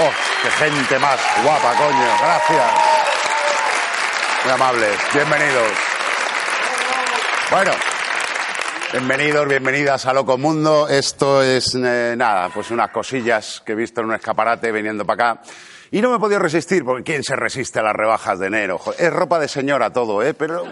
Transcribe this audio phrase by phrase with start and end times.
[0.00, 0.10] Oh,
[0.42, 2.06] qué gente más guapa, coño.
[2.20, 2.70] Gracias.
[4.44, 4.96] Muy amables.
[5.12, 5.72] Bienvenidos.
[7.50, 7.72] Bueno.
[8.92, 10.88] Bienvenidos, bienvenidas a Loco Mundo.
[10.88, 15.32] Esto es eh, nada, pues unas cosillas que he visto en un escaparate viniendo para
[15.32, 15.42] acá.
[15.90, 18.80] Y no me he podido resistir, porque ¿quién se resiste a las rebajas de enero?
[18.98, 20.32] Es ropa de señora todo, ¿eh?
[20.32, 20.64] Pero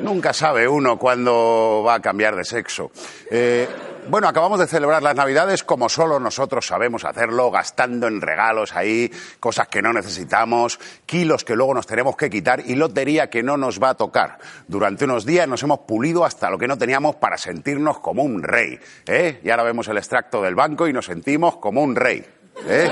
[0.00, 2.90] nunca sabe uno cuándo va a cambiar de sexo.
[3.30, 3.68] Eh,
[4.08, 9.10] bueno, acabamos de celebrar las Navidades como solo nosotros sabemos hacerlo, gastando en regalos ahí,
[9.40, 13.56] cosas que no necesitamos, kilos que luego nos tenemos que quitar y lotería que no
[13.56, 14.38] nos va a tocar.
[14.68, 18.44] Durante unos días nos hemos pulido hasta lo que no teníamos para sentirnos como un
[18.44, 18.78] rey.
[19.06, 19.40] ¿eh?
[19.42, 22.24] Y ahora vemos el extracto del banco y nos sentimos como un rey.
[22.68, 22.90] ¿eh?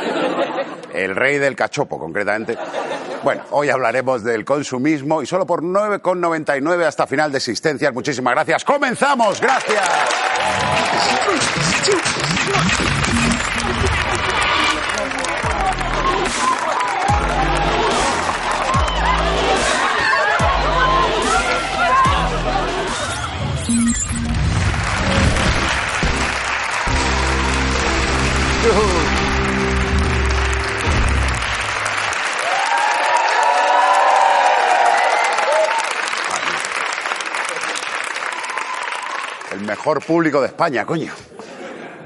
[0.93, 2.57] El rey del cachopo, concretamente.
[3.25, 7.95] Bueno, hoy hablaremos del consumismo y solo por 9,99 hasta final de existencias.
[7.95, 8.63] Muchísimas gracias.
[8.65, 9.41] ¡Comenzamos!
[9.41, 9.83] ¡Gracias!
[39.85, 41.13] Mejor público de España, coño.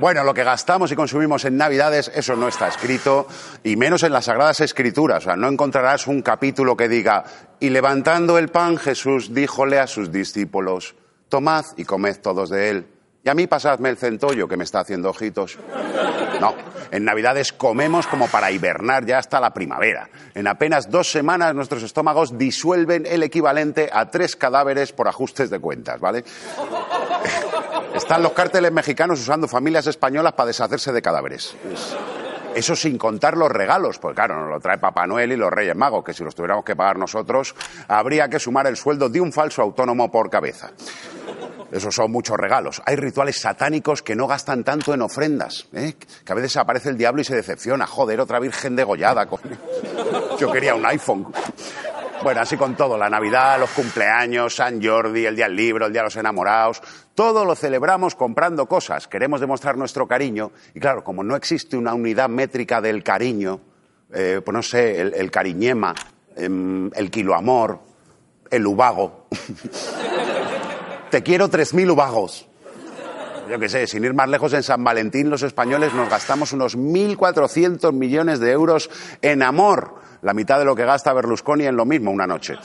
[0.00, 3.28] Bueno, lo que gastamos y consumimos en Navidades, eso no está escrito,
[3.62, 5.18] y menos en las Sagradas Escrituras.
[5.18, 7.22] O sea, no encontrarás un capítulo que diga,
[7.60, 10.96] y levantando el pan, Jesús díjole a sus discípulos,
[11.28, 12.86] tomad y comed todos de él.
[13.22, 15.56] Y a mí pasadme el centollo, que me está haciendo ojitos.
[16.40, 16.54] No,
[16.90, 20.08] en Navidades comemos como para hibernar ya hasta la primavera.
[20.34, 25.58] En apenas dos semanas nuestros estómagos disuelven el equivalente a tres cadáveres por ajustes de
[25.58, 26.24] cuentas, ¿vale?
[27.94, 31.56] Están los cárteles mexicanos usando familias españolas para deshacerse de cadáveres.
[31.72, 31.96] Es-
[32.58, 35.76] Eso sin contar los regalos, pues claro, nos lo trae Papá Noel y los Reyes
[35.76, 37.54] Magos, que si los tuviéramos que pagar nosotros,
[37.86, 40.72] habría que sumar el sueldo de un falso autónomo por cabeza.
[41.70, 42.82] Esos son muchos regalos.
[42.84, 45.68] Hay rituales satánicos que no gastan tanto en ofrendas.
[45.72, 45.94] ¿eh?
[46.24, 47.86] Que a veces aparece el diablo y se decepciona.
[47.86, 49.28] Joder, otra virgen degollada.
[50.40, 51.32] Yo quería un iPhone.
[52.22, 52.98] Bueno, así con todo.
[52.98, 56.82] La Navidad, los cumpleaños, San Jordi, el Día del Libro, el Día de los Enamorados.
[57.14, 59.06] Todo lo celebramos comprando cosas.
[59.06, 60.50] Queremos demostrar nuestro cariño.
[60.74, 63.60] Y claro, como no existe una unidad métrica del cariño,
[64.12, 65.94] eh, pues no sé, el, cariñema,
[66.34, 67.80] em, el kiloamor,
[68.50, 69.28] el ubago.
[71.10, 72.48] Te quiero 3.000 ubagos.
[73.48, 76.76] Yo qué sé, sin ir más lejos, en San Valentín los españoles nos gastamos unos
[76.76, 78.90] 1.400 millones de euros
[79.22, 82.56] en amor, la mitad de lo que gasta Berlusconi en lo mismo una noche.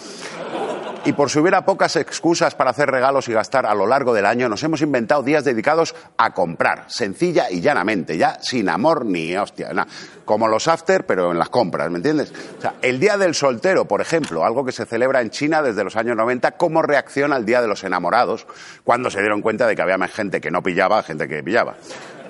[1.06, 4.26] Y por si hubiera pocas excusas para hacer regalos y gastar a lo largo del
[4.26, 9.36] año, nos hemos inventado días dedicados a comprar, sencilla y llanamente, ya sin amor ni
[9.36, 9.90] hostia, nada.
[10.24, 12.32] Como los after, pero en las compras, ¿me entiendes?
[12.58, 15.84] O sea, el Día del Soltero, por ejemplo, algo que se celebra en China desde
[15.84, 18.48] los años 90, como reacción al Día de los Enamorados,
[18.86, 21.76] cuando se dieron cuenta de que había más gente que no pillaba, gente que pillaba.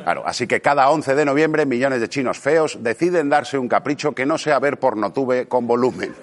[0.03, 4.13] Claro, así que cada 11 de noviembre millones de chinos feos deciden darse un capricho
[4.13, 6.13] que no sea ver pornotube con volumen.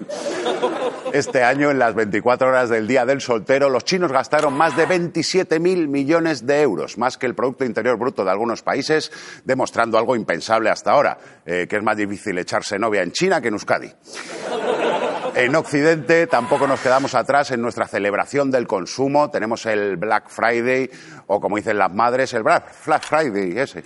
[1.13, 4.87] Este año, en las 24 horas del Día del Soltero, los chinos gastaron más de
[4.87, 9.11] 27.000 millones de euros, más que el Producto Interior Bruto de algunos países,
[9.45, 13.49] demostrando algo impensable hasta ahora, eh, que es más difícil echarse novia en China que
[13.49, 13.93] en Euskadi.
[15.35, 19.31] En Occidente tampoco nos quedamos atrás en nuestra celebración del consumo.
[19.31, 20.91] Tenemos el Black Friday,
[21.29, 23.83] o como dicen las madres, el Black Friday, ese.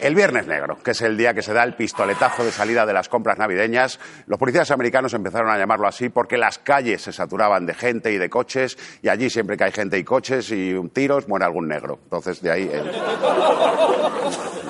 [0.00, 2.92] El Viernes Negro, que es el día que se da el pistoletazo de salida de
[2.92, 3.98] las compras navideñas.
[4.26, 8.18] Los policías americanos empezaron a llamarlo así porque las calles se saturaban de gente y
[8.18, 11.68] de coches, y allí siempre que hay gente y coches y un tiros, muere algún
[11.68, 11.98] negro.
[12.04, 12.70] Entonces, de ahí.
[12.72, 12.90] el-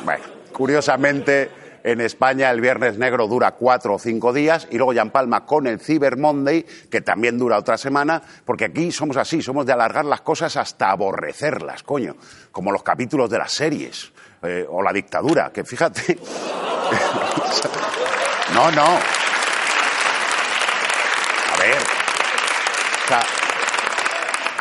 [0.05, 1.51] Bueno, curiosamente
[1.87, 5.69] En España el Viernes Negro dura cuatro o cinco días y luego ya empalma con
[5.69, 10.05] el Cyber Monday, que también dura otra semana, porque aquí somos así, somos de alargar
[10.05, 12.17] las cosas hasta aborrecerlas, coño,
[12.51, 14.13] como los capítulos de las series
[14.43, 16.03] eh, o la dictadura, que fíjate.
[18.53, 18.99] no, no.
[21.53, 21.79] A ver.
[23.05, 23.23] O sea,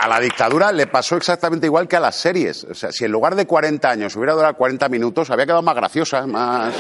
[0.06, 2.64] a la dictadura le pasó exactamente igual que a las series.
[2.66, 5.76] O sea, si en lugar de 40 años hubiera durado 40 minutos, había quedado más
[5.76, 6.76] graciosa, más...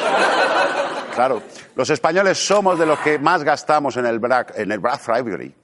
[1.16, 1.42] Claro.
[1.76, 5.56] Los españoles somos de los que más gastamos en el Black, en el Black Friday.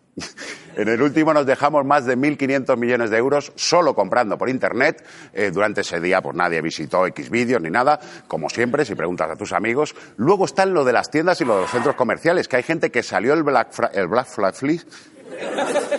[0.76, 5.06] En el último nos dejamos más de 1.500 millones de euros solo comprando por Internet.
[5.34, 9.30] Eh, durante ese día, pues nadie visitó X vídeos ni nada, como siempre, si preguntas
[9.30, 9.94] a tus amigos.
[10.16, 12.90] Luego están lo de las tiendas y lo de los centros comerciales, que hay gente
[12.90, 14.80] que salió el Black, el Black Friday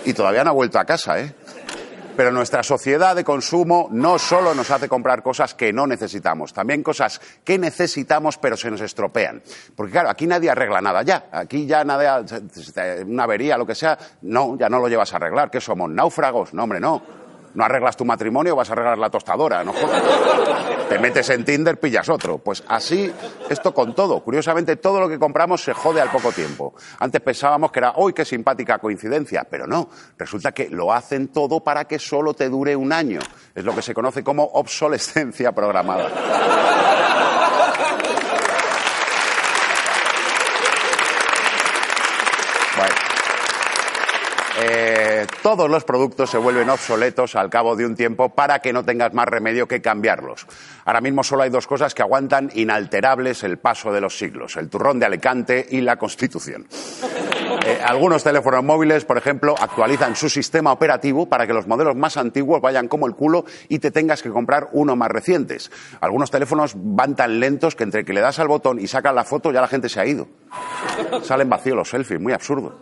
[0.05, 1.35] y todavía no ha vuelto a casa, ¿eh?
[2.17, 6.83] Pero nuestra sociedad de consumo no solo nos hace comprar cosas que no necesitamos, también
[6.83, 9.43] cosas que necesitamos pero se nos estropean.
[9.75, 11.29] Porque claro, aquí nadie arregla nada ya.
[11.33, 12.23] Aquí ya nada,
[13.07, 15.51] una avería, lo que sea, no, ya no lo llevas a arreglar.
[15.51, 15.89] ¿Qué somos?
[15.89, 16.53] ¿Náufragos?
[16.53, 17.22] No, hombre, no.
[17.55, 19.75] No arreglas tu matrimonio, vas a arreglar la tostadora, no.
[20.89, 22.39] Te metes en Tinder, pillas otro.
[22.39, 23.13] Pues así,
[23.49, 24.21] esto con todo.
[24.21, 26.75] Curiosamente, todo lo que compramos se jode al poco tiempo.
[26.99, 29.47] Antes pensábamos que era, ¡uy, qué simpática coincidencia!
[29.49, 29.89] Pero no,
[30.19, 33.21] resulta que lo hacen todo para que solo te dure un año.
[33.55, 36.11] Es lo que se conoce como obsolescencia programada.
[45.43, 49.13] Todos los productos se vuelven obsoletos al cabo de un tiempo para que no tengas
[49.13, 50.47] más remedio que cambiarlos.
[50.85, 54.69] Ahora mismo solo hay dos cosas que aguantan inalterables el paso de los siglos, el
[54.69, 56.67] turrón de Alicante y la Constitución.
[57.67, 62.17] Eh, algunos teléfonos móviles, por ejemplo, actualizan su sistema operativo para que los modelos más
[62.17, 65.71] antiguos vayan como el culo y te tengas que comprar uno más recientes.
[66.01, 69.25] Algunos teléfonos van tan lentos que entre que le das al botón y sacas la
[69.25, 70.29] foto ya la gente se ha ido.
[71.23, 72.79] Salen vacíos los selfies, muy absurdo.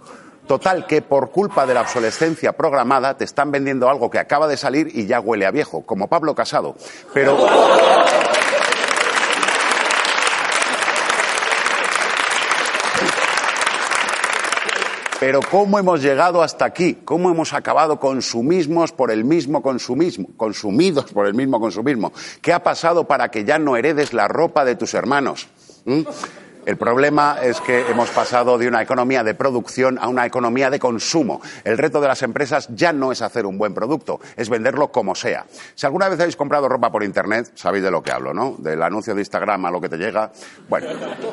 [0.50, 4.56] Total, que por culpa de la obsolescencia programada te están vendiendo algo que acaba de
[4.56, 6.74] salir y ya huele a viejo, como Pablo Casado.
[7.14, 7.38] Pero.
[15.20, 16.98] Pero ¿cómo hemos llegado hasta aquí?
[17.04, 22.12] ¿Cómo hemos acabado consumismos por el mismo consumismo, consumidos por el mismo consumismo?
[22.42, 25.46] ¿Qué ha pasado para que ya no heredes la ropa de tus hermanos?
[25.84, 26.00] ¿Mm?
[26.66, 30.78] El problema es que hemos pasado de una economía de producción a una economía de
[30.78, 31.40] consumo.
[31.64, 35.14] El reto de las empresas ya no es hacer un buen producto, es venderlo como
[35.14, 35.46] sea.
[35.74, 38.56] Si alguna vez habéis comprado ropa por Internet, sabéis de lo que hablo, ¿no?
[38.58, 40.32] Del anuncio de Instagram a lo que te llega.
[40.68, 40.88] Bueno,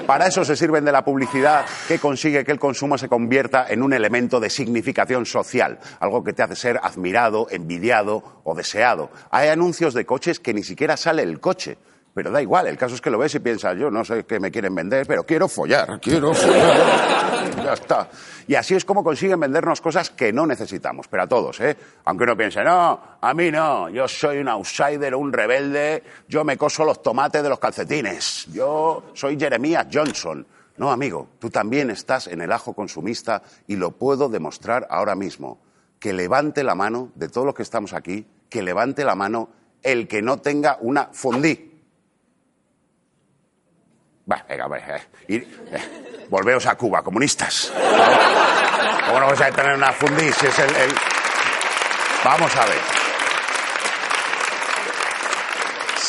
[0.05, 3.83] para eso se sirven de la publicidad que consigue que el consumo se convierta en
[3.83, 9.09] un elemento de significación social, algo que te hace ser admirado, envidiado o deseado.
[9.29, 11.77] Hay anuncios de coches que ni siquiera sale el coche.
[12.17, 14.39] Pero da igual, el caso es que lo ves y piensas, yo no sé qué
[14.39, 17.53] me quieren vender, pero quiero follar, quiero follar.
[17.63, 18.09] ya está.
[18.47, 21.77] Y así es como consiguen vendernos cosas que no necesitamos, pero a todos, ¿eh?
[22.05, 26.57] Aunque uno piense, no, a mí no, yo soy un outsider, un rebelde, yo me
[26.57, 30.43] coso los tomates de los calcetines, yo soy Jeremías Johnson.
[30.77, 35.59] No, amigo, tú también estás en el ajo consumista y lo puedo demostrar ahora mismo.
[35.99, 39.49] Que levante la mano de todos los que estamos aquí, que levante la mano
[39.83, 41.76] el que no tenga una fondí.
[44.27, 45.01] Venga, venga, eh.
[45.29, 45.47] Eh,
[46.29, 47.71] volveos a Cuba, comunistas.
[49.07, 50.67] ¿Cómo no a tener una fundí si es el.
[52.25, 52.77] Vamos a ver.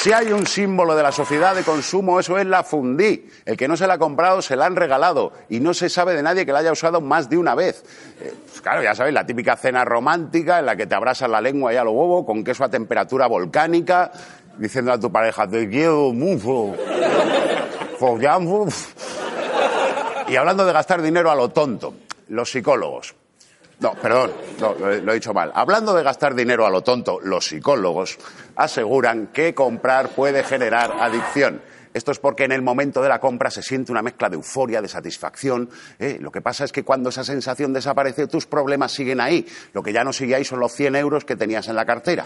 [0.01, 3.29] Si hay un símbolo de la sociedad de consumo, eso es la fundí.
[3.45, 6.15] El que no se la ha comprado se la han regalado y no se sabe
[6.15, 7.85] de nadie que la haya usado más de una vez.
[8.21, 11.41] Eh, pues claro, ya sabéis, la típica cena romántica en la que te abrasas la
[11.41, 14.11] lengua y a lo bobo con queso a temperatura volcánica,
[14.57, 16.75] diciendo a tu pareja, te quiero mucho.
[20.29, 21.95] Y hablando de gastar dinero a lo tonto,
[22.29, 23.15] los psicólogos.
[23.81, 25.53] No, perdón, lo he dicho mal.
[25.55, 28.19] Hablando de gastar dinero a lo tonto, los psicólogos
[28.57, 31.63] aseguran que comprar puede generar adicción.
[31.99, 34.81] Esto es porque en el momento de la compra se siente una mezcla de euforia,
[34.81, 35.69] de satisfacción.
[35.99, 36.19] ¿eh?
[36.21, 39.45] Lo que pasa es que cuando esa sensación desaparece, tus problemas siguen ahí.
[39.73, 42.25] Lo que ya no sigue ahí son los 100 euros que tenías en la cartera.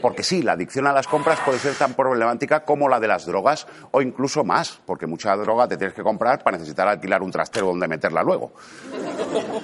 [0.00, 3.26] Porque sí, la adicción a las compras puede ser tan problemática como la de las
[3.26, 7.30] drogas o incluso más, porque mucha droga te tienes que comprar para necesitar alquilar un
[7.30, 8.52] trastero donde meterla luego.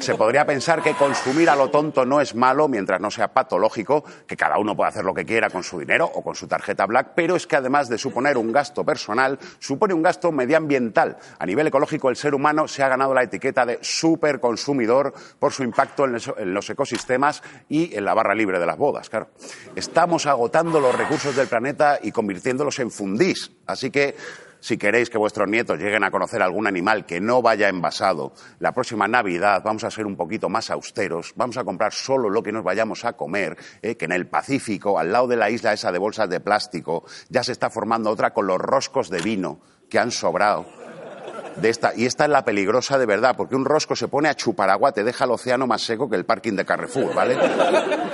[0.00, 4.04] Se podría pensar que consumir a lo tonto no es malo mientras no sea patológico,
[4.26, 6.84] que cada uno puede hacer lo que quiera con su dinero o con su tarjeta
[6.84, 9.21] black, pero es que además de suponer un gasto personal,
[9.58, 11.16] supone un gasto medioambiental.
[11.38, 15.62] A nivel ecológico, el ser humano se ha ganado la etiqueta de superconsumidor por su
[15.62, 19.28] impacto en los ecosistemas y en la barra libre de las bodas, claro.
[19.74, 23.52] Estamos agotando los recursos del planeta y convirtiéndolos en fundís.
[23.66, 24.16] Así que
[24.62, 28.71] si queréis que vuestros nietos lleguen a conocer algún animal que no vaya envasado, la
[28.71, 32.52] próxima Navidad vamos a ser un poquito más austeros, vamos a comprar solo lo que
[32.52, 35.90] nos vayamos a comer, eh, que en el Pacífico, al lado de la isla esa
[35.90, 39.99] de bolsas de plástico, ya se está formando otra con los roscos de vino que
[39.99, 40.64] han sobrado
[41.57, 41.92] de esta.
[41.97, 44.92] Y esta es la peligrosa de verdad, porque un rosco se pone a chupar agua,
[44.92, 47.37] te deja el océano más seco que el parking de Carrefour, ¿vale?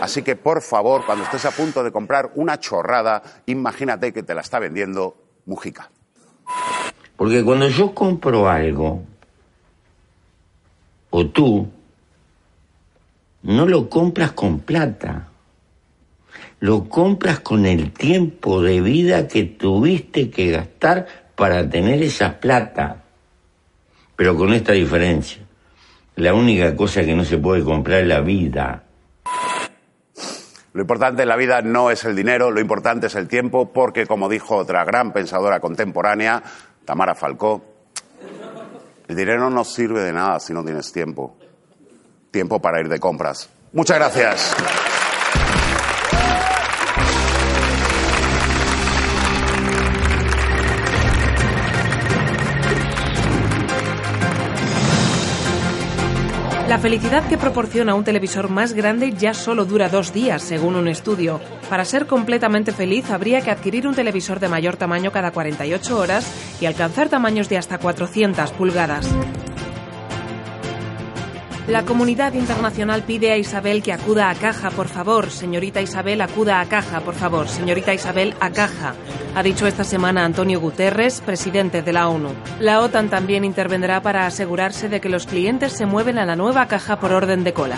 [0.01, 4.35] Así que, por favor, cuando estés a punto de comprar una chorrada, imagínate que te
[4.35, 5.15] la está vendiendo
[5.45, 5.91] Mujica.
[7.17, 9.03] Porque cuando yo compro algo,
[11.11, 11.69] o tú,
[13.43, 15.29] no lo compras con plata.
[16.61, 23.05] Lo compras con el tiempo de vida que tuviste que gastar para tener esa plata
[24.19, 25.41] pero con esta diferencia.
[26.17, 28.83] La única cosa que no se puede comprar es la vida.
[30.73, 34.07] Lo importante en la vida no es el dinero, lo importante es el tiempo, porque
[34.07, 36.43] como dijo otra gran pensadora contemporánea,
[36.85, 37.63] Tamara Falcó,
[39.09, 41.37] el dinero no sirve de nada si no tienes tiempo.
[42.31, 43.49] Tiempo para ir de compras.
[43.73, 44.55] Muchas gracias.
[56.79, 60.87] La felicidad que proporciona un televisor más grande ya solo dura dos días, según un
[60.87, 61.41] estudio.
[61.69, 66.57] Para ser completamente feliz habría que adquirir un televisor de mayor tamaño cada 48 horas
[66.61, 69.09] y alcanzar tamaños de hasta 400 pulgadas.
[71.69, 75.31] La comunidad internacional pide a Isabel que acuda a caja, por favor.
[75.31, 77.47] Señorita Isabel, acuda a caja, por favor.
[77.47, 78.95] Señorita Isabel, a caja.
[79.35, 82.31] Ha dicho esta semana Antonio Guterres, presidente de la ONU.
[82.59, 86.67] La OTAN también intervendrá para asegurarse de que los clientes se mueven a la nueva
[86.69, 87.77] caja por orden de cola.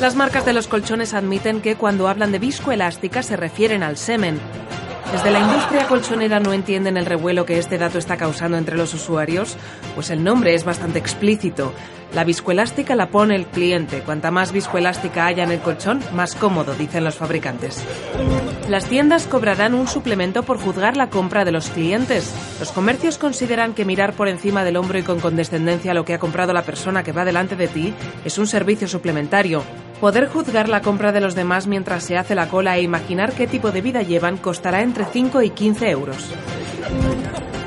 [0.00, 4.40] Las marcas de los colchones admiten que cuando hablan de viscoelástica se refieren al semen.
[5.12, 8.94] Desde la industria colchonera no entienden el revuelo que este dato está causando entre los
[8.94, 9.56] usuarios,
[9.94, 11.72] pues el nombre es bastante explícito.
[12.14, 14.00] La viscoelástica la pone el cliente.
[14.00, 17.84] Cuanta más viscoelástica haya en el colchón, más cómodo, dicen los fabricantes.
[18.68, 22.32] Las tiendas cobrarán un suplemento por juzgar la compra de los clientes.
[22.60, 26.20] Los comercios consideran que mirar por encima del hombro y con condescendencia lo que ha
[26.20, 27.92] comprado la persona que va delante de ti
[28.24, 29.64] es un servicio suplementario.
[30.04, 33.46] Poder juzgar la compra de los demás mientras se hace la cola e imaginar qué
[33.46, 36.18] tipo de vida llevan costará entre 5 y 15 euros.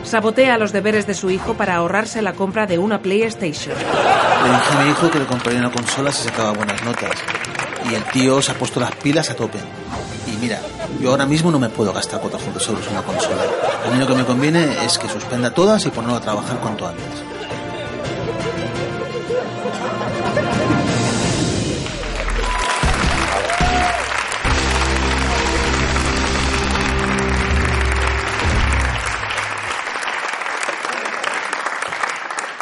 [0.04, 3.76] Sabotea los deberes de su hijo para ahorrarse la compra de una PlayStation.
[3.76, 7.10] Le dije a mi hijo que le compraría una consola si sacaba buenas notas.
[7.90, 9.58] Y el tío se ha puesto las pilas a tope.
[10.28, 10.62] Y mira,
[11.02, 13.42] yo ahora mismo no me puedo gastar 400 euros en una consola.
[13.84, 16.88] A mí lo que me conviene es que suspenda todas y ponerlo a trabajar cuanto
[16.88, 17.37] antes.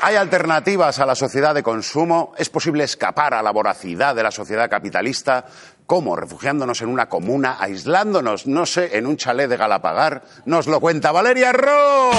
[0.01, 2.33] Hay alternativas a la sociedad de consumo.
[2.37, 5.45] Es posible escapar a la voracidad de la sociedad capitalista.
[5.87, 6.15] ¿Cómo?
[6.15, 10.23] Refugiándonos en una comuna, aislándonos, no sé, en un chalet de Galapagar.
[10.45, 12.15] Nos lo cuenta Valeria Ross.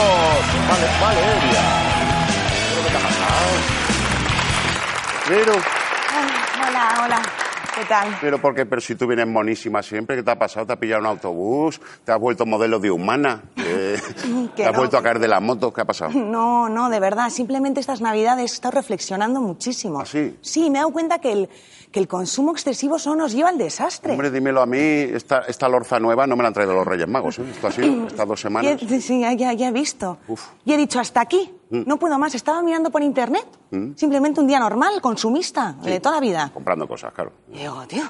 [0.69, 1.63] Vale, Valeria.
[2.85, 3.51] ¿Qué te ha pasado?
[5.29, 5.86] Pero, Hola, hola.
[7.77, 8.17] ¿Qué tal?
[8.23, 10.67] pero porque, pero si tú vienes monísima siempre, ¿qué te ha pasado?
[10.67, 11.79] ¿Te ha pillado un autobús?
[12.05, 13.43] ¿Te has vuelto modelo de humana?
[13.55, 14.79] ¿Te has no.
[14.79, 15.73] vuelto a caer de las motos?
[15.75, 16.11] ¿Qué ha pasado?
[16.37, 17.29] No, no, de verdad.
[17.31, 20.01] Simplemente estas navidades he estado reflexionando muchísimo.
[20.01, 20.37] ¿Ah, sí?
[20.41, 21.49] Sí, me he dado cuenta que el,
[21.93, 24.13] que el consumo excesivo solo nos lleva al desastre.
[24.13, 27.09] Hombre, dímelo a mí, esta, esta lorza nueva no me la han traído los Reyes
[27.09, 27.45] Magos, ¿eh?
[27.51, 28.81] Esto así, estas dos semanas.
[28.81, 30.19] Ya- sí, ya, ya, ya he visto.
[30.29, 30.43] Uf.
[30.65, 31.53] Y he dicho, hasta aquí.
[31.71, 31.83] Mm.
[31.87, 32.35] No puedo más.
[32.35, 33.47] Estaba mirando por internet.
[33.97, 35.91] Simplemente un día normal, consumista, Sí.
[35.91, 36.51] de toda la vida.
[36.55, 37.33] Comprando cosas, claro.
[37.53, 38.05] Y digo, tío,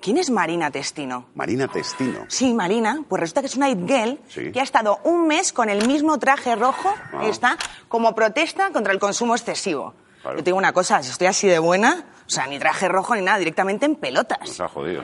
[0.00, 1.26] ¿quién es Marina Testino?
[1.34, 2.26] Marina Testino.
[2.28, 4.52] Sí, Marina, pues resulta que es una it girl Sí.
[4.52, 7.26] que ha estado un mes con el mismo traje rojo, Ah.
[7.26, 7.56] está,
[7.88, 9.94] como protesta contra el consumo excesivo.
[10.22, 10.36] Claro.
[10.36, 13.14] Yo te digo una cosa, si estoy así de buena, o sea, ni traje rojo
[13.14, 14.40] ni nada, directamente en pelotas.
[14.40, 15.02] Nos ha jodido.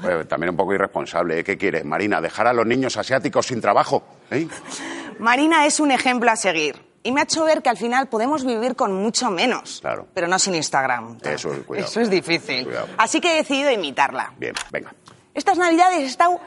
[0.00, 0.26] claro.
[0.26, 1.40] También un poco irresponsable.
[1.40, 1.44] ¿eh?
[1.44, 2.22] ¿Qué quieres, Marina?
[2.22, 4.02] ¿Dejar a los niños asiáticos sin trabajo?
[4.30, 4.48] ¿Eh?
[5.18, 6.88] Marina es un ejemplo a seguir.
[7.02, 9.80] Y me ha hecho ver que al final podemos vivir con mucho menos.
[9.80, 10.06] Claro.
[10.12, 11.18] Pero no sin Instagram.
[11.22, 11.88] Eso, cuidado.
[11.88, 12.64] Eso es difícil.
[12.64, 12.88] Cuidado.
[12.98, 14.34] Así que he decidido imitarla.
[14.36, 14.92] Bien, venga.
[15.32, 16.40] Estas navidades he estado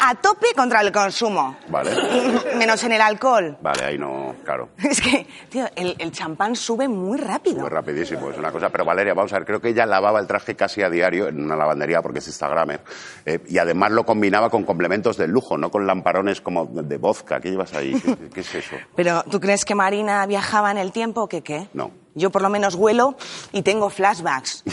[0.00, 1.56] a tope contra el consumo.
[1.68, 1.90] Vale.
[2.56, 3.58] Menos en el alcohol.
[3.60, 4.70] Vale, ahí no, claro.
[4.78, 7.60] Es que, tío, el, el champán sube muy rápido.
[7.60, 8.70] Muy rapidísimo, es una cosa.
[8.70, 11.42] Pero Valeria, vamos a ver, creo que ella lavaba el traje casi a diario en
[11.44, 12.80] una lavandería porque es Instagramer.
[13.26, 17.40] Eh, y además lo combinaba con complementos de lujo, no con lamparones como de vodka.
[17.40, 17.94] ¿Qué llevas ahí?
[18.00, 18.76] ¿Qué, qué es eso?
[18.96, 21.68] Pero, ¿tú crees que Marina viajaba en el tiempo o que qué?
[21.74, 21.90] No.
[22.14, 23.16] Yo por lo menos huelo
[23.52, 24.64] y tengo flashbacks.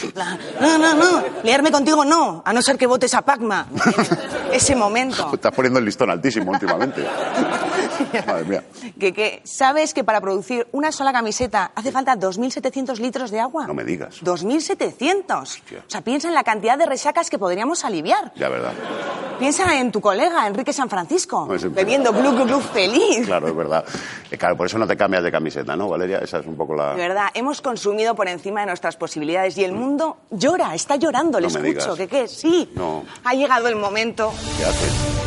[0.59, 3.67] No, no, no, liarme contigo no, a no ser que votes a Pacma.
[4.51, 5.29] Ese momento.
[5.33, 7.05] Estás poniendo el listón altísimo últimamente.
[8.27, 8.63] Madre mía.
[8.99, 13.67] Que, que, ¿Sabes que para producir una sola camiseta hace falta 2.700 litros de agua?
[13.67, 14.21] No me digas.
[14.23, 15.41] 2.700.
[15.41, 15.83] Hostia.
[15.85, 18.31] O sea, piensa en la cantidad de resacas que podríamos aliviar.
[18.35, 18.73] Ya, verdad.
[19.39, 23.25] Piensa en tu colega, Enrique San Francisco, No, es- bebiendo glu glu glu feliz.
[23.27, 23.85] Claro, es verdad.
[24.31, 26.19] Eh, Claro, por eso no te cambias de camiseta, ¿no, Valeria?
[26.19, 26.95] Esa es un poco la...
[26.95, 31.39] De verdad, hemos consumido por encima de nuestras posibilidades y el mundo llora, está llorando,
[31.39, 31.95] le No escucho.
[31.95, 32.27] ¿Que qué?
[32.27, 32.69] Sí.
[32.75, 33.03] No.
[33.23, 35.26] Ha llegado el momento ¿Qué haces?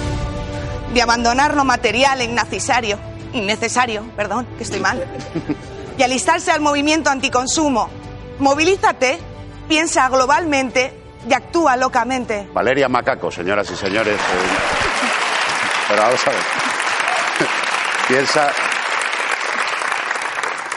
[0.92, 2.98] De abandonar lo material e innecesario,
[3.32, 5.04] innecesario, perdón, que estoy mal,
[5.98, 7.88] y alistarse al movimiento anticonsumo.
[8.38, 9.18] Movilízate,
[9.68, 10.92] piensa globalmente
[11.28, 12.48] y actúa locamente.
[12.54, 14.16] Valeria Macaco, señoras y señores.
[14.16, 16.40] eh, Pero vamos a ver.
[18.08, 18.50] Piensa.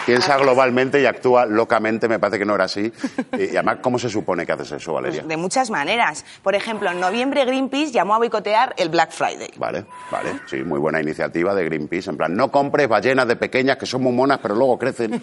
[0.05, 2.91] Piensa globalmente y actúa locamente, me parece que no era así.
[3.37, 5.21] Y además, ¿cómo se supone que haces eso, Valeria?
[5.21, 6.25] Pues de muchas maneras.
[6.41, 9.49] Por ejemplo, en noviembre Greenpeace llamó a boicotear el Black Friday.
[9.57, 12.09] Vale, vale, sí, muy buena iniciativa de Greenpeace.
[12.09, 15.21] En plan, no compres ballenas de pequeñas que son muy monas, pero luego crecen.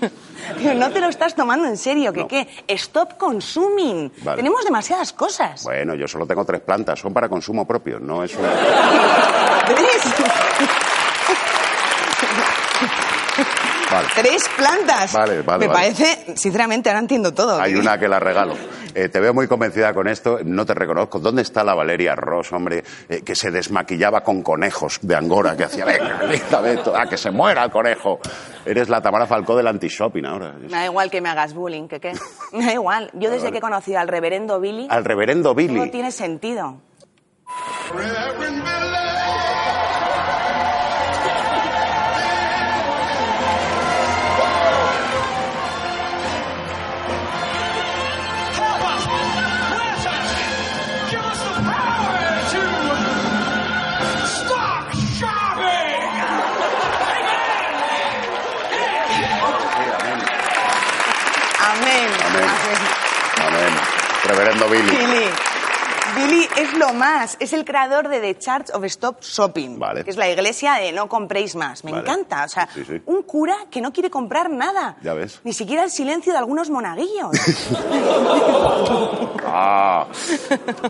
[0.77, 2.29] No te lo estás tomando en serio, que No.
[2.29, 2.49] qué?
[2.69, 4.11] Stop consuming.
[4.23, 4.37] Vale.
[4.37, 5.63] Tenemos demasiadas cosas.
[5.65, 8.45] Bueno, yo solo tengo tres plantas, son para consumo propio, no es un...
[13.91, 14.03] ¿Tres?
[14.03, 14.09] Vale.
[14.15, 15.13] Tres plantas.
[15.13, 15.81] Vale, vale, Me vale.
[15.93, 17.61] parece, sinceramente, ahora entiendo todo.
[17.61, 17.79] Hay ¿Qué?
[17.79, 18.55] una que la regalo.
[18.95, 21.21] Eh, te veo muy convencida con esto, no te reconozco.
[21.21, 25.65] ¿Dónde está la Valeria Ross, hombre, eh, que se desmaquillaba con conejos de Angora, que
[25.65, 28.19] hacía, venga, quítame esto, a que se muera el conejo?
[28.65, 30.55] Eres la Tamara Falcó del anti-shopping ahora.
[30.59, 32.13] Me da igual que me hagas bullying, que qué.
[32.53, 33.11] Me da igual.
[33.15, 35.89] Yo desde que he conocido al reverendo Billy, Al reverendo Billy.
[35.91, 36.81] tiene sentido.
[64.31, 64.91] Reverendo Billy.
[64.91, 65.25] Billy.
[66.17, 70.03] Billy es lo más, es el creador de The Church of Stop Shopping, Vale.
[70.03, 71.85] que es la iglesia de no compréis más.
[71.85, 72.03] Me Vale.
[72.03, 73.01] encanta, o sea, Sí, sí.
[73.07, 74.97] un cura que no quiere comprar nada.
[75.03, 75.41] Ya ves.
[75.45, 77.31] Ni siquiera el silencio de algunos monaguillos.
[79.53, 80.07] Ah.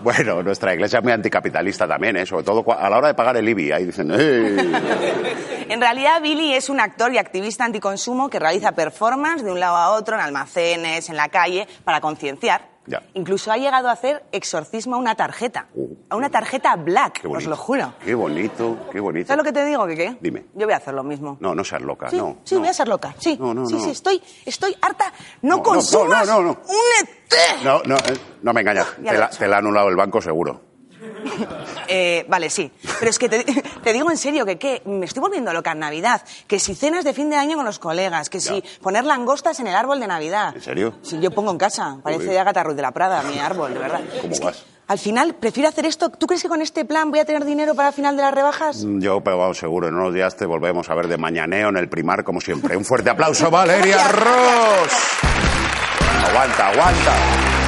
[0.02, 2.26] Bueno, nuestra iglesia es muy anticapitalista también, ¿eh?
[2.26, 3.72] sobre todo a la hora de pagar el IBI.
[3.72, 4.10] Ahí dicen.
[5.70, 9.76] En realidad, Billy es un actor y activista anticonsumo que realiza performance de un lado
[9.76, 12.68] a otro en almacenes, en la calle, para concienciar.
[12.90, 13.02] Ya.
[13.14, 15.68] Incluso ha llegado a hacer exorcismo a una tarjeta.
[15.74, 15.94] Uh.
[16.08, 17.94] a una tarjeta black, os lo juro.
[18.04, 19.28] Qué bonito, qué bonito.
[19.28, 20.16] ¿Sabes lo que te digo, qué?
[20.20, 20.46] Dime.
[20.54, 21.36] Yo voy a hacer lo mismo.
[21.40, 22.38] No, no seas loca, Sí, no.
[22.42, 22.60] sí, no.
[22.62, 23.14] voy a ser loca.
[23.18, 23.80] Sí, No, no, sí, no.
[23.80, 25.12] sí, estoy, estoy harta.
[25.42, 26.50] No, No, no, consumas no, no, no.
[26.50, 27.64] un ET.
[27.64, 28.88] No, no, eh, no me engañas.
[28.96, 30.69] Te la, te la ha anulado el banco seguro.
[31.92, 32.70] Eh, vale, sí.
[33.00, 33.42] Pero es que te,
[33.82, 36.22] te digo en serio que qué, me estoy volviendo loca en Navidad.
[36.46, 39.66] Que si cenas de fin de año con los colegas, que si poner langostas en
[39.66, 40.54] el árbol de Navidad.
[40.54, 40.94] ¿En serio?
[41.02, 41.96] Sí, yo pongo en casa.
[42.02, 42.30] Parece Uy.
[42.30, 44.00] de Agatha Ruiz de la Prada, mi árbol, de verdad.
[44.20, 44.64] ¿Cómo Es que, vas?
[44.86, 46.10] al final, prefiero hacer esto.
[46.10, 48.34] ¿Tú crees que con este plan voy a tener dinero para el final de las
[48.34, 48.84] rebajas?
[48.84, 51.76] Mm, Yo, pero vamos, seguro, en unos días te volvemos a ver de mañaneo en
[51.76, 52.76] el primar, como siempre.
[52.76, 54.92] Un fuerte aplauso, Valeria Ross.
[56.28, 57.59] Aguanta, aguanta.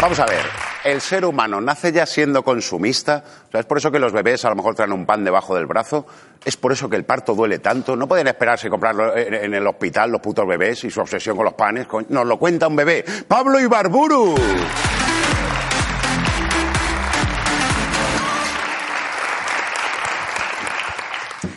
[0.00, 0.46] Vamos a ver.
[0.82, 3.22] El ser humano nace ya siendo consumista.
[3.48, 5.54] O sea, es por eso que los bebés a lo mejor traen un pan debajo
[5.54, 6.06] del brazo.
[6.42, 7.94] Es por eso que el parto duele tanto.
[7.96, 11.54] No pueden esperarse comprarlo en, el hospital los putos bebés y su obsesión con los
[11.54, 11.86] panes.
[12.08, 13.04] Nos lo cuenta un bebé.
[13.28, 14.36] Pablo Ibarburu.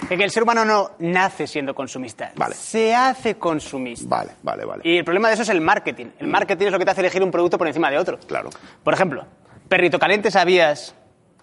[0.10, 2.56] Es que el ser humano no nace siendo consumista, Vale.
[2.56, 4.08] se hace consumista.
[4.10, 4.82] Vale, vale, vale.
[4.86, 6.08] Y el problema de eso es el marketing.
[6.20, 8.20] El marketing es lo que te hace elegir un producto por encima de otro.
[8.28, 8.50] Claro.
[8.84, 9.26] Por ejemplo,
[9.70, 10.96] perrito caliente, ¿sabías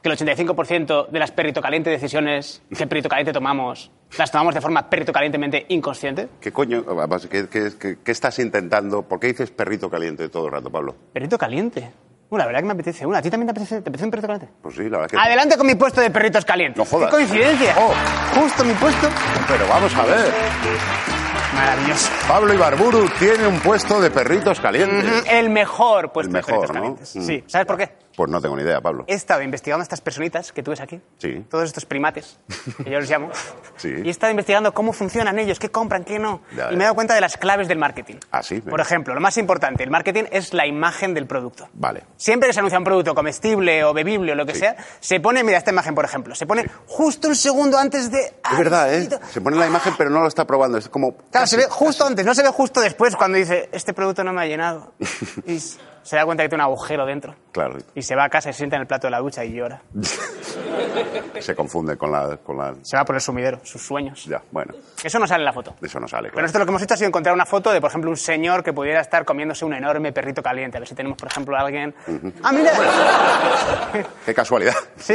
[0.02, 4.60] que el 85% de las perrito caliente decisiones que perrito caliente tomamos las tomamos de
[4.60, 6.28] forma perrito calientemente inconsciente?
[6.40, 6.84] ¿Qué coño?
[7.30, 9.02] ¿Qué, qué- qué- qué estás intentando?
[9.02, 10.94] ¿Por qué dices perrito caliente todo el rato, Pablo?
[11.12, 11.90] Perrito caliente.
[12.30, 13.04] Uh, la verdad que me apetece.
[13.04, 14.54] Una, ¿A ti también te apetece, te apetece un perrito caliente?
[14.62, 15.18] Pues sí, la verdad que...
[15.18, 16.78] Adelante con mi puesto de perritos calientes.
[16.78, 17.10] No jodas.
[17.10, 17.74] ¡Qué coincidencia!
[17.76, 17.92] Oh.
[18.40, 19.08] Justo mi puesto.
[19.48, 21.19] Pero vamos a ver.
[21.54, 22.10] Maravilloso.
[22.28, 25.24] Pablo Ibarburu tiene un puesto de perritos calientes.
[25.26, 26.80] El mejor puesto El de mejor, perritos ¿no?
[26.80, 27.16] calientes.
[27.16, 27.22] Mm.
[27.26, 27.44] Sí.
[27.46, 28.00] ¿Sabes por qué?
[28.16, 29.04] Pues no tengo ni idea, Pablo.
[29.06, 31.00] He estado investigando a estas personitas que tú ves aquí.
[31.18, 31.44] Sí.
[31.48, 32.38] Todos estos primates,
[32.84, 33.30] que yo los llamo.
[33.76, 33.88] Sí.
[34.04, 36.42] Y he estado investigando cómo funcionan ellos, qué compran, qué no.
[36.54, 38.16] Ya, y me he dado cuenta de las claves del marketing.
[38.30, 38.60] Ah, sí.
[38.60, 41.66] Por ejemplo, lo más importante, el marketing es la imagen del producto.
[41.72, 42.02] Vale.
[42.18, 44.60] Siempre que se anuncia un producto comestible o bebible o lo que Sí.
[44.60, 48.18] sea, se pone, mira esta imagen por ejemplo, se pone justo un segundo antes de...
[48.50, 49.08] Es verdad, ¿eh?
[49.30, 50.76] Se pone la imagen, pero no lo está probando.
[50.76, 51.16] Es como...
[51.30, 54.32] Claro, se ve justo antes, no se ve justo después cuando dice, este producto no
[54.32, 54.92] me ha llenado.
[55.46, 55.58] Y,
[56.02, 57.34] se da cuenta que tiene un agujero dentro.
[57.52, 57.76] Claro.
[57.94, 59.52] Y se va a casa y se sienta en el plato de la ducha y
[59.52, 59.82] llora.
[61.40, 62.74] Se confunde con la, con la...
[62.82, 64.24] Se va por el sumidero, sus sueños.
[64.24, 65.74] Ya, bueno, Eso no sale en la foto.
[65.80, 67.80] eso no sale, Pero nosotros lo que hemos hecho ha sido encontrar una foto de,
[67.80, 70.76] por ejemplo, un señor que pudiera estar comiéndose un enorme perrito caliente.
[70.76, 71.94] A ver si tenemos, por ejemplo, a alguien...
[72.42, 72.72] ¡Ah, mira!
[74.26, 74.74] Qué casualidad.
[74.96, 75.14] Sí.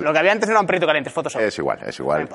[0.00, 1.36] Lo que había antes era un perrito caliente, fotos.
[1.36, 2.28] Es igual, es igual.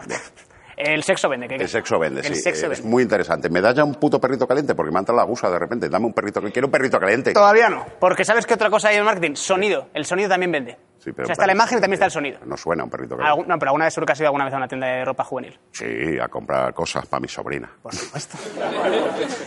[0.78, 1.48] El sexo vende.
[1.48, 2.42] ¿qué El sexo vende, El sí.
[2.42, 2.88] sexo es vende.
[2.88, 3.50] muy interesante.
[3.50, 4.76] ¿Me das ya un puto perrito caliente?
[4.76, 5.90] Porque me ha entrado la gusa de repente.
[5.90, 7.34] Dame un perrito que quiero un perrito caliente.
[7.34, 7.84] Todavía no.
[8.00, 9.34] Porque ¿sabes qué otra cosa hay en el marketing?
[9.36, 9.88] Sonido.
[9.96, 10.78] El sonido también vende.
[11.00, 12.40] Sí, pero o sea, está la imagen y también está el sonido.
[12.46, 13.18] No suena un perrito.
[13.22, 15.06] Algún- no, pero alguna vez seguro que has ido alguna vez a una tienda de
[15.06, 15.58] ropa juvenil.
[15.72, 17.70] Sí, a comprar cosas para mi sobrina.
[17.82, 18.38] Por supuesto.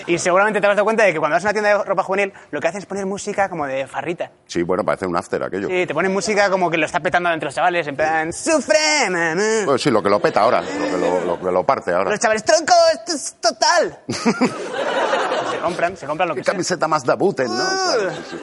[0.07, 2.03] Y seguramente te has dado cuenta de que cuando vas a una tienda de ropa
[2.03, 4.31] juvenil, lo que hacen es poner música como de farrita.
[4.47, 5.69] Sí, bueno, parece un after aquello.
[5.69, 9.11] Sí, te ponen música como que lo está petando entre los chavales, en plan, ¡sufre,
[9.11, 9.43] mamá!
[9.67, 12.11] Pues sí, lo que lo peta ahora, lo que lo, lo que lo parte ahora.
[12.11, 13.99] Los chavales, tronco, esto es total.
[15.51, 16.55] se compran, se compran lo Qué que sea.
[16.55, 17.55] camiseta más de buten, ¿no?
[17.55, 18.37] Claro, sí, sí.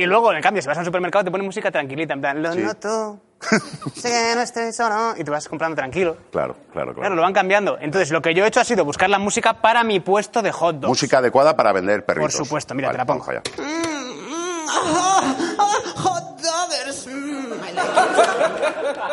[0.00, 2.42] Y luego, en cambio, si vas a un supermercado, te ponen música tranquilita, en plan,
[2.42, 2.60] lo Sí.
[2.60, 3.18] noto,
[3.94, 6.16] sé que no estoy solo, y te vas comprando tranquilo.
[6.32, 7.14] Claro, claro, Claro, claro.
[7.16, 7.76] lo van cambiando.
[7.80, 10.52] Entonces, lo que yo he hecho ha sido buscar la música para mi puesto de
[10.52, 10.88] hot dogs.
[10.88, 12.34] Música adecuada para vender perritos.
[12.34, 13.26] Por supuesto, mira, Vale, te la pongo.
[13.26, 15.09] vamos allá.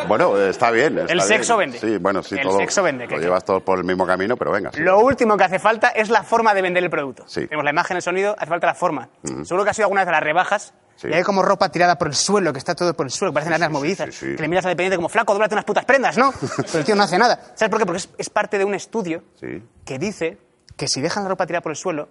[0.06, 0.98] Bueno, está bien.
[0.98, 1.72] está El sexo bien.
[1.72, 1.86] vende.
[1.86, 2.58] Sí, bueno, sí, El todo.
[2.58, 4.70] sexo vende, Lo ¿qué- llevas todo por el mismo camino, pero venga.
[4.72, 4.80] sí.
[4.80, 7.24] Lo último que hace falta es la forma de vender el producto.
[7.26, 7.42] Sí.
[7.46, 9.08] Tenemos la imagen, el sonido, hace falta la forma.
[9.44, 11.08] Seguro que has ido alguna vez a las rebajas Sí.
[11.10, 13.40] y hay como ropa tirada por el suelo, que está todo por el suelo, que
[13.40, 14.14] parecen movilizas.
[14.14, 14.36] sí, sí.
[14.36, 16.32] Que le miras al dependiente como, flaco, dóblate unas putas prendas, ¿no?
[16.56, 17.38] Pero el tío no hace nada.
[17.54, 17.86] ¿Sabes por qué?
[17.86, 19.22] Porque es, es parte de un estudio
[19.84, 20.38] que dice
[20.76, 22.08] que si dejan la ropa tirada por el suelo,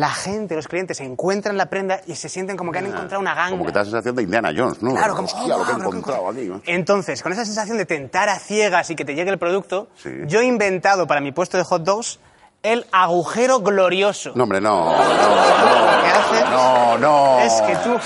[0.00, 3.34] la gente, los clientes, encuentran la prenda y se sienten como que han encontrado una
[3.34, 3.50] ganga.
[3.50, 4.94] Como que te da la sensación de Indiana Jones, ¿no?
[4.94, 6.44] Claro, como, Hostia, oh, lo que he qué encontrado aquí.
[6.46, 6.60] ¿no?
[6.66, 10.10] Entonces, con esa sensación de tentar a ciegas y que te llegue el producto, Sí.
[10.26, 12.18] yo he inventado para mi puesto de hot dogs
[12.62, 14.32] el agujero glorioso.
[14.34, 16.44] No, hombre, no, no, ¿Qué hace?
[16.50, 17.38] no, no.
[17.40, 17.96] Es que tú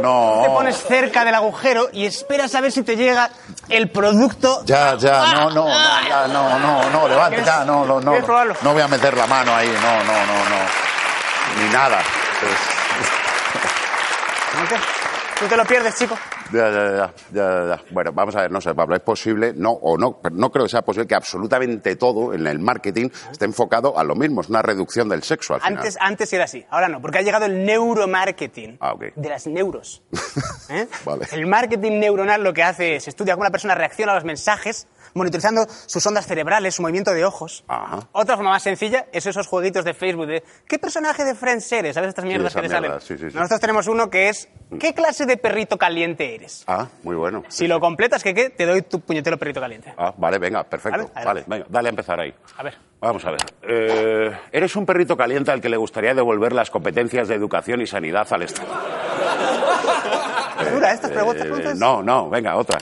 [0.00, 0.40] No.
[0.42, 3.30] te pones cerca del agujero y esperas a ver si te llega
[3.68, 4.62] el producto.
[4.64, 5.68] Ya, ya, no, no, no,
[6.08, 8.14] ya, no, no, no, levante, ¿Quieres- ya, no, no, no.
[8.62, 10.91] No voy a meter la mano ahí, no, no, no, no.
[11.58, 12.00] Ni nada.
[12.40, 12.52] Pues,
[14.60, 14.76] ¿No te-
[15.40, 16.16] ¿Tú te lo pierdes, chico?
[16.52, 17.80] ya, ya, ya, ya, ya.
[17.90, 20.66] Bueno, vamos a ver, no sé, Pablo, es posible, no, o no, pero no creo
[20.66, 24.48] que sea posible que absolutamente todo en el marketing esté enfocado a lo mismo, es
[24.50, 25.78] una reducción del sexo al final.
[25.78, 30.02] Antes, antes era así, ahora no, porque ha llegado el neuromarketing Ah, de las neuros.
[30.68, 30.86] ¿Eh?
[31.04, 31.26] Vale.
[31.32, 34.86] El marketing neuronal lo que hace es estudia cómo la persona reacciona a los mensajes,
[35.14, 37.64] monitorizando sus ondas cerebrales, su movimiento de ojos.
[37.68, 38.00] Ajá.
[38.12, 41.94] Otra forma más sencilla es esos jueguitos de Facebook de ¿qué personaje de Friends eres?
[41.94, 43.00] ¿Sabes estas mierdas que te mierda, salen?
[43.00, 43.36] sí, sí, sí.
[43.36, 44.48] Nosotros tenemos uno que es
[44.80, 46.64] ¿qué clase de perrito caliente eres?
[46.66, 47.42] Ah, muy bueno.
[47.48, 48.50] Si lo completas, ¿qué qué?
[48.50, 49.94] Te doy tu puñetero perrito caliente.
[49.96, 51.10] Ah, vale, venga, perfecto.
[51.24, 52.34] Vale, venga, dale a empezar ahí.
[52.56, 52.76] A ver.
[53.00, 53.40] Vamos a ver.
[53.62, 57.86] Eh, ¿Eres un perrito caliente al que le gustaría devolver las competencias de educación y
[57.86, 58.68] sanidad al Estado?
[60.72, 62.78] Dura estas preguntas, Eh, no, no, venga, otra.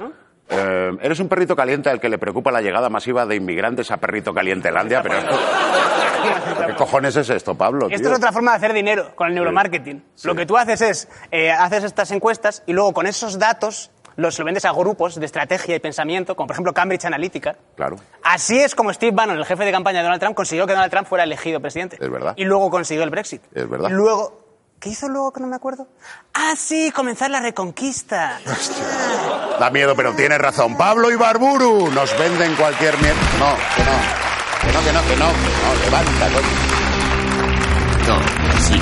[0.51, 3.99] Eh, ¿Eres un perrito caliente al que le preocupa la llegada masiva de inmigrantes a
[3.99, 5.03] Perrito Calientelandia?
[5.03, 5.17] Pero
[6.67, 7.87] ¿Qué cojones es esto, Pablo?
[7.89, 8.11] Esto tío?
[8.11, 10.03] es otra forma de hacer dinero con el neuromarketing.
[10.25, 14.39] Lo que tú haces es, eh, haces estas encuestas y luego con esos datos los
[14.39, 17.57] lo vendes a grupos de estrategia y pensamiento, como por ejemplo Cambridge Analytica.
[17.77, 17.97] Claro.
[18.23, 20.91] Así es como Steve Bannon, el jefe de campaña de Donald Trump, consiguió que Donald
[20.91, 21.97] Trump fuera elegido presidente.
[21.99, 22.35] Es verdad.
[22.37, 23.43] Y luego consiguió el Brexit.
[23.55, 23.89] Es verdad.
[23.89, 24.50] Y luego,
[24.81, 25.87] ¿qué hizo luego que no me acuerdo?
[26.35, 28.41] Ah, sí, comenzar la reconquista.
[29.61, 30.77] Da miedo, pero tienes razón.
[30.77, 33.21] Pablo y Barburu nos venden cualquier mierda.
[33.39, 34.21] No, que no.
[34.61, 35.27] Que no, que no, que no.
[35.29, 36.49] que no, levanta, coño.
[38.09, 38.81] No, sí.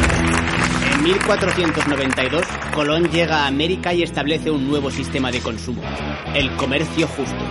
[0.94, 5.82] En 1492, Colón llega a América y establece un nuevo sistema de consumo,
[6.34, 7.44] el comercio justo.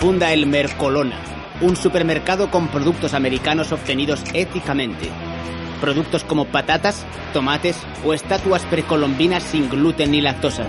[0.00, 1.18] Funda el Mercolona,
[1.60, 5.10] un supermercado con productos americanos obtenidos éticamente.
[5.82, 10.64] Productos como patatas, tomates o estatuas precolombinas sin gluten ni lactosa.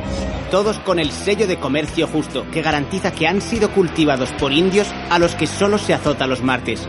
[0.50, 4.88] Todos con el sello de comercio justo que garantiza que han sido cultivados por indios
[5.12, 6.88] a los que solo se azota los martes.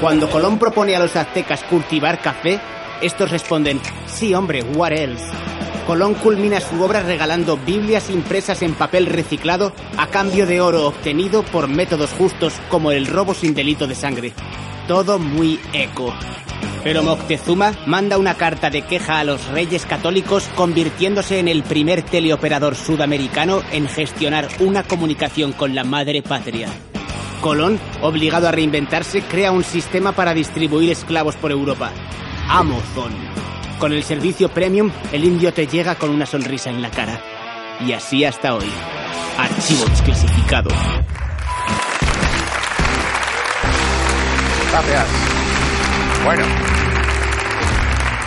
[0.00, 2.58] Cuando Colón propone a los aztecas cultivar café,
[3.02, 5.24] estos responden, sí hombre, what else?
[5.86, 11.42] Colón culmina su obra regalando Biblias impresas en papel reciclado a cambio de oro obtenido
[11.42, 14.32] por métodos justos como el robo sin delito de sangre.
[14.86, 16.14] Todo muy eco.
[16.82, 22.02] Pero Moctezuma manda una carta de queja a los reyes católicos convirtiéndose en el primer
[22.02, 26.68] teleoperador sudamericano en gestionar una comunicación con la madre patria.
[27.40, 31.90] Colón, obligado a reinventarse, crea un sistema para distribuir esclavos por Europa.
[32.48, 33.29] Amazon.
[33.80, 37.18] Con el servicio premium, el indio te llega con una sonrisa en la cara.
[37.80, 38.70] Y así hasta hoy.
[39.38, 40.68] Archivo desclasificado.
[44.70, 45.06] Gracias.
[46.22, 46.79] Bueno.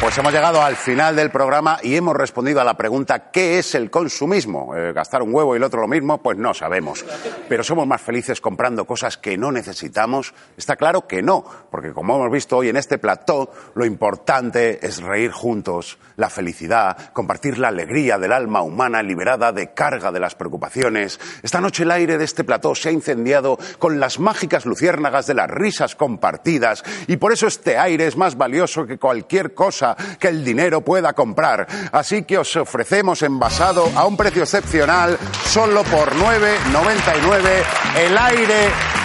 [0.03, 3.73] Pues hemos llegado al final del programa y hemos respondido a la pregunta ¿qué es
[3.73, 4.75] el consumismo?
[4.75, 6.21] Eh, ¿Gastar un huevo y el otro lo mismo?
[6.21, 7.05] Pues no sabemos.
[7.47, 10.33] Pero somos más felices comprando cosas que no necesitamos.
[10.57, 15.01] Está claro que no, porque como hemos visto hoy en este plató, lo importante es
[15.01, 20.35] reír juntos, la felicidad, compartir la alegría del alma humana liberada de carga de las
[20.35, 21.17] preocupaciones.
[21.43, 25.35] Esta noche el aire de este plató se ha incendiado con las mágicas luciérnagas de
[25.35, 30.27] las risas compartidas y por eso este aire es más valioso que cualquier cosa que
[30.27, 31.67] el dinero pueda comprar.
[31.91, 37.63] Así que os ofrecemos envasado a un precio excepcional, solo por 9,99
[37.97, 39.02] el aire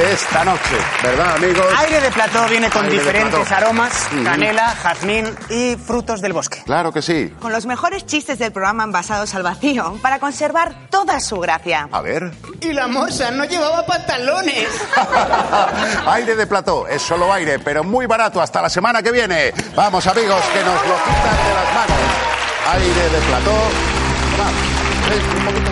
[0.00, 1.66] de esta noche, ¿verdad, amigos?
[1.76, 6.62] Aire de plató viene con Aire diferentes aromas, canela, jazmín y frutos del bosque.
[6.64, 7.34] Claro que sí.
[7.38, 11.86] Con los mejores chistes del programa envasados al vacío para conservar toda su gracia.
[11.92, 12.32] A ver.
[12.62, 14.68] Y la moza no llevaba pantalones.
[16.06, 18.40] aire de plató, es solo aire, pero muy barato.
[18.40, 19.52] Hasta la semana que viene.
[19.76, 21.98] Vamos, amigos, que nos lo quitan de las manos.
[22.72, 23.54] Aire de plató.
[24.38, 25.69] Vamos, ven, un poquito.